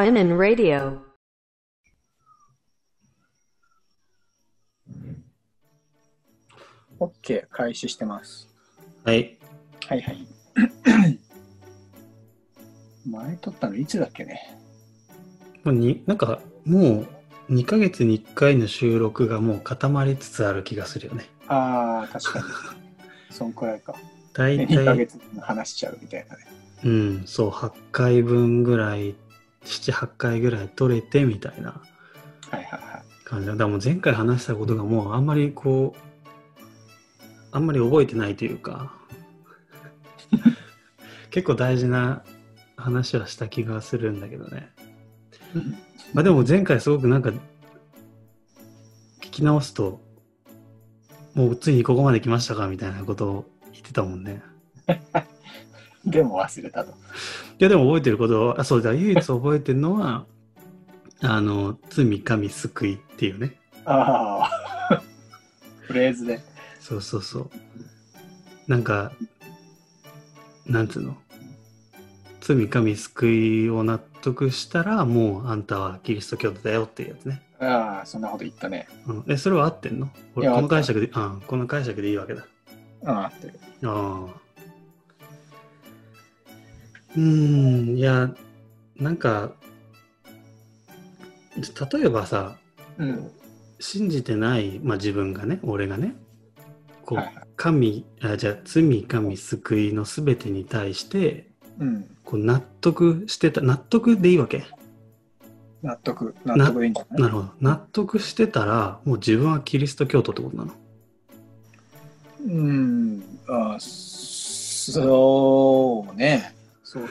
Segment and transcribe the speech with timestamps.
[0.00, 0.96] Seinen Radio.
[6.98, 8.48] オッケー、開始してます。
[9.04, 9.36] はい。
[9.86, 10.26] はいはい。
[13.06, 14.40] 前撮ったのいつだっけね？
[15.64, 17.04] もうになんか、も
[17.48, 21.26] う2ヶ月に1回の収録がもう固まりつつある気がするよね。
[21.46, 22.46] ああ、確かに。
[23.36, 23.94] そんくらいか。
[24.32, 26.46] 大2ヶ体、月話しちゃうみたいなね。
[26.84, 29.14] うん、そう、8回分ぐらい、
[29.64, 31.80] 7、8回ぐらい取れてみたいな。
[33.30, 33.52] 感じだ。
[33.52, 35.98] だからもう前回話したことがもうあんまりこう、
[37.52, 38.92] あんまり覚えてないというか、
[41.30, 42.24] 結構大事な
[42.76, 44.70] 話はした気がするんだけどね。
[46.12, 47.40] まあでも前回すごくなんか聞
[49.30, 50.00] き直すと
[51.34, 54.42] もうついにここまで来ましたかみたいなことを言ってたもんね。
[56.04, 56.92] でも忘れたと。
[56.92, 56.94] い
[57.58, 60.24] やでも覚えてることはあそうだ唯一覚えてるのは
[61.20, 64.48] あの罪神救いっていうねあ
[64.90, 65.02] あ。
[65.82, 66.40] フレーズで。
[66.80, 67.50] そうそうそう
[68.68, 69.12] なんか
[70.66, 71.16] なんつうの？
[72.40, 77.42] 罪神救いを納得したらもうあんたはキリスト教徒だよっていうやつね。
[77.60, 78.88] ああ、そんなこと言ったね。
[79.06, 80.08] うん、えそれは合ってんの？
[80.34, 82.46] この解釈であこの解釈でいいわけだ。
[83.04, 83.60] ああ、ってる。
[83.84, 84.40] ああ。
[87.16, 88.34] うーん、いや、
[88.96, 89.52] なんか、
[91.92, 92.56] 例えばさ、
[92.98, 93.30] うん。
[93.80, 96.14] 信じてない、まあ自分がね、俺がね、
[97.04, 97.18] こう、
[97.56, 102.04] 神、あじゃあ罪神救いのすべてに対して、うん。
[102.24, 104.64] こう納得してた、納得でいいわけ？
[105.82, 106.34] 納得。
[106.44, 107.22] 納得でいいんじゃない？
[107.22, 107.48] なるほど。
[107.60, 110.72] 納得してたら、もう自分はキリスト教徒ってことなの？
[112.46, 113.22] うん。
[113.48, 114.94] ああ、そ
[116.12, 116.54] うね。
[116.90, 117.08] そう。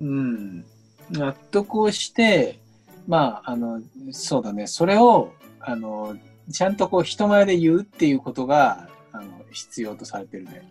[0.00, 0.64] うん。
[1.10, 2.60] 納得をして、
[3.08, 3.82] まあ、あの、
[4.12, 4.68] そうだね。
[4.68, 6.16] それを、あの、
[6.52, 10.62] ちゃんとこう人前で言うっていうことが、あの、必要とされてるね。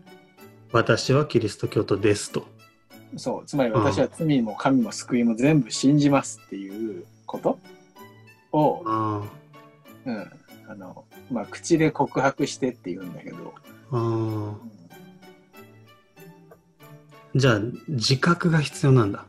[0.72, 2.48] 私はキリスト教徒ですと。
[3.18, 3.46] そう。
[3.46, 7.60] つまり私は罪も神も救いも全部信じますっていうこと？
[8.54, 9.24] を、あ
[10.06, 10.32] うん。
[10.70, 13.54] あの、まあ、口で告白してって言うんだけど、
[13.92, 13.98] あ。
[13.98, 14.77] ああ。
[17.38, 19.26] じゃあ、自覚が必要なんだ。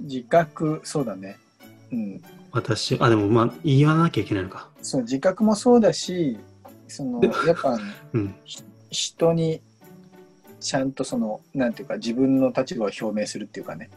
[0.00, 1.38] 自覚、そうだね。
[1.92, 2.22] うん。
[2.50, 4.72] 私、あ、でもまあ、言わなきゃいけないのか。
[4.82, 6.38] そう自覚もそうだし
[6.88, 8.34] そのやっぱ、ね、うん。
[8.44, 9.62] ひ人に
[10.60, 13.90] ちゃんとそのなんていうか自分の立場を表明するっていうかね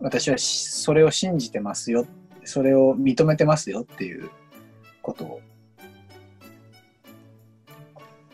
[0.00, 2.06] 私はしそれを信じてますよ
[2.44, 4.30] それを認めてますよっていう
[5.02, 5.40] ことを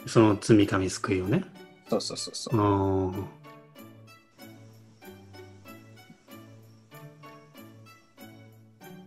[0.06, 1.44] その罪神救いをね。
[1.88, 3.38] そうそうそうそうああ。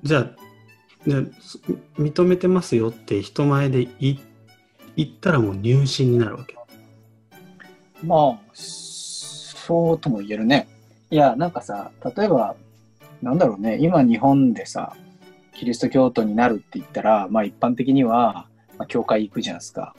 [0.03, 1.59] じゃあ、ね、そ
[1.97, 4.18] 認めてますよって人前で言
[5.00, 6.56] ったらもう入信になるわけ。
[8.03, 10.68] まあそうとも言えるね
[11.09, 12.56] いやなんかさ例えば
[13.22, 14.96] なんだろうね今日本でさ
[15.53, 19.96] キリスト教徒になるって言ったらまあ一般的には、まあ、教会行くじゃないですか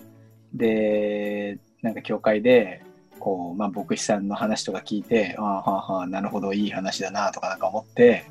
[0.53, 2.83] でなんか教会で
[3.19, 8.25] こう、まあ、牧師さんの話とか聞いてああはあはあなるほどいい話だなとかなんか思って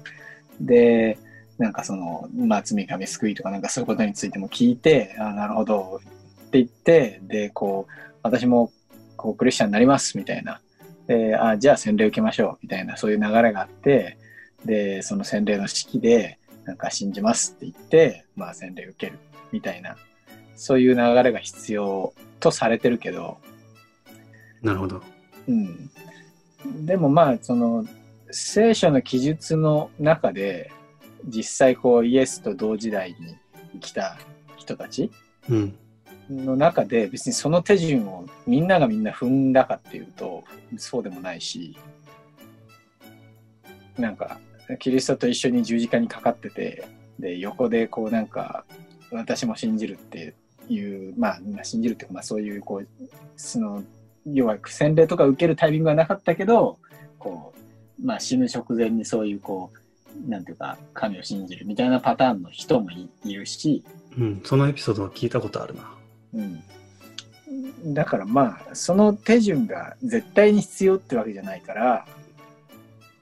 [0.60, 1.18] で
[1.58, 6.02] なんかその、まあ、罪神救いとかなんかそういうことについても聞いてああなるほど
[6.48, 8.72] って言ってでこう私も
[9.16, 10.60] こうクリスチャンになりますみたいな。
[11.08, 14.18] であじゃあ洗礼受けましょうみたいなそういう流れがあって
[14.66, 19.20] でその洗礼の式でなんか信じますって言って、まあ、洗礼受ける
[19.52, 19.96] みたいな。
[20.62, 23.40] そういう流れが必要とされてるけど、
[24.62, 25.02] なるほど。
[25.48, 25.90] うん、
[26.86, 27.84] でもまあその
[28.30, 30.72] 聖書の記述の中で
[31.26, 33.36] 実際こうイエスと同時代に
[33.74, 34.20] 生きた
[34.56, 35.10] 人たち
[35.50, 35.76] うん。
[36.30, 40.44] の中で別にその手順をみんながみんな踏んだかっていうと
[40.78, 41.76] そうでもないし
[43.98, 44.40] なんか
[44.80, 46.86] キリストと一緒に十字架にかかってて
[47.20, 48.64] で横でこうなんか
[49.12, 50.36] 私も信じるって
[50.70, 52.88] いうまあまあ信じるっていうかまあそういうこう
[53.36, 53.84] その
[54.26, 56.78] 要は洗礼とか受けるタイミングはなかったけど
[57.20, 57.54] こ
[58.00, 59.82] うまあ死ぬ直前にそういうこう
[60.30, 63.84] なんていうか神を信じるみたいなパターンの人もいいるし、
[64.18, 64.42] うん。
[64.44, 65.94] そのエピソードは聞いたことあるな。
[66.34, 72.06] うん、だからまあその手順が絶対に必要ってわけじゃないから、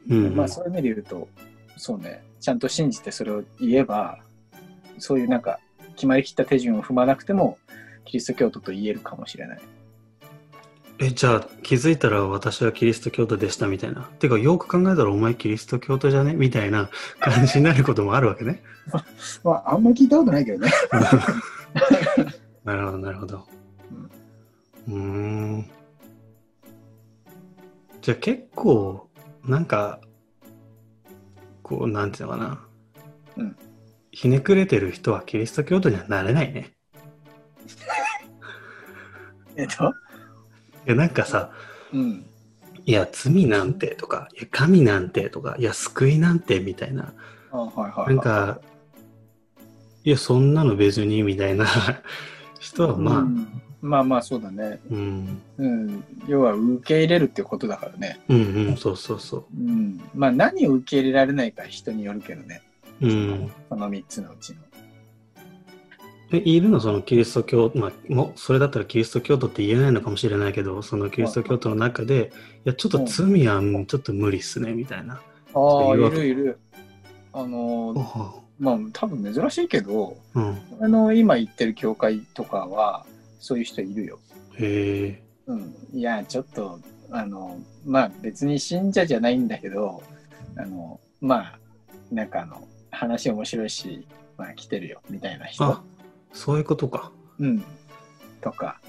[0.10, 0.36] うん。
[0.36, 1.28] まあそういう意味で言うと
[1.78, 4.20] そうねちゃんと信じてそれを言えば
[4.98, 5.60] そういうなんか
[6.00, 7.57] 決まりきった手順を踏まなくても
[8.06, 9.60] キリスト教徒と言えるかもしれない。
[11.01, 14.04] え、じゃあ気づいたら私はキリスト教徒でしたみたいな。
[14.04, 16.34] てか、よく考えたらお前キリスト教徒じゃね？
[16.36, 18.63] みたいな感じになることもあるわけね。
[19.44, 20.72] まあ、あんまり聞いたことないけどね。
[22.63, 23.45] なるほど、なるほど。
[24.88, 25.69] うーん。
[28.02, 29.10] じゃあ結構、
[29.44, 30.00] なんか、
[31.62, 32.66] こう、なんていうのかな。
[33.38, 33.57] うん
[34.19, 36.74] ひねくれてる人はキリスト教徒にはなれないね。
[39.56, 39.94] えっと、
[40.86, 41.54] いや、なんかさ、
[41.94, 42.25] うん。
[42.86, 47.13] いや、罪なんてとか、いや、神なんてとか、いや、救いなんてみたいな。
[47.54, 48.16] あはいはい、はい。
[48.16, 48.60] なんか、
[50.04, 51.66] いや、そんなの別にみたいな
[52.60, 54.81] 人は、まあ、うんまあまあそうだね。
[54.92, 56.04] うん、うん。
[56.27, 58.19] 要は受け入れるってことだからね。
[58.27, 60.01] うん、うん、そうそうそうん。
[60.13, 62.62] まあ何を受け入れられないか人によるけどね。
[63.01, 63.07] う。
[63.07, 63.51] うん。
[63.69, 64.60] その3つのうちの。
[66.31, 72.31] え、いるのそのキリスト教、まあ、もう、それだったらキリスト教徒って言えないのかもしれないけど、そのキリスト教徒の中で、
[72.66, 75.22] いや、ちょっと罪はうんちょっと無理っすね、みたいな。
[75.54, 76.60] ああ、いるいる。
[77.34, 80.57] あのー、おまあ多分珍しいけど、うん。
[80.81, 83.06] あの、今行ってる教会とかは、
[83.40, 84.19] そういう人いるよ。
[84.57, 85.24] へえ。
[85.48, 85.74] うん。
[85.94, 86.80] いや、ちょっと、
[87.10, 90.04] あの、まあ別に信者じゃないんだけど、
[90.57, 91.60] あの、まあ、
[92.12, 92.68] なんかあの、
[93.00, 94.06] 話面白いし、
[94.38, 95.81] まあ来てるよ、みたいな人あ。、
[96.34, 97.12] そういうことか。
[97.40, 97.63] うん。
[98.42, 98.80] とか。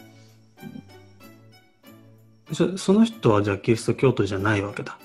[2.52, 4.98] そその人はじゃあキリスト教徒じゃないわけだ。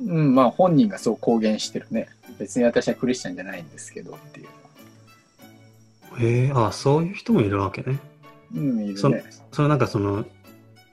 [0.00, 2.08] うん、まあ本人がそう公言してるね。
[2.38, 4.48] 別に私はクリスチャンじゃないんですけどっていう。
[6.18, 8.00] へえ、あ、そういう人もいるわけね。
[8.52, 9.24] うん、いるそね。
[9.52, 10.24] それなんかその、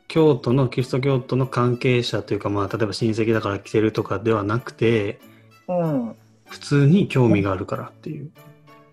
[0.08, 5.20] 京都の、キリスト教徒の関係者というか、まあ、例えば親戚だから来てるとかではなくて、
[5.68, 6.16] うん。
[6.48, 8.32] 普通に興味があるからっていう。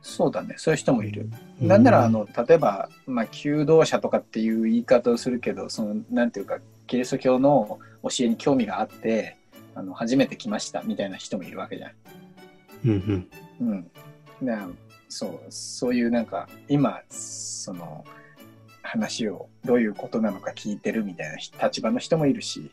[0.03, 0.55] そうだね。
[0.59, 1.29] そういう人もいる。
[1.61, 6.59] うんなんなら、あ、の、例えば、まあ、求道者とかっていう言い方をするけど、その、なんていうか、
[6.89, 9.37] キリスト教の教えに興味があって、
[9.77, 11.93] あの、初めて来ましたみたいな人もいるわけじゃん。
[12.85, 13.27] うん
[13.61, 13.69] うん。
[13.69, 13.91] うん。
[14.41, 14.69] な
[15.09, 18.05] そう、そういうなんか、今、その、
[18.83, 22.71] 話をどういうことなのか聞いてるみたいな立場の人もいるし、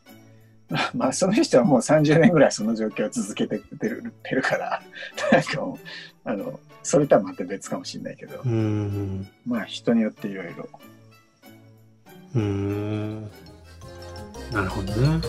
[0.70, 4.82] ま あまあ、その人はもう30年ぐらいその状況を続けてるてるから、
[5.32, 5.80] なんかも
[6.26, 9.28] う、あの、それとはまた別かもしれないけどう、ん。
[9.46, 10.70] まあ人によっていろいろ。
[12.36, 13.22] うーん。
[14.52, 15.22] なるほどね。